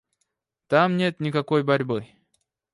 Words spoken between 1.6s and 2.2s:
борьбы.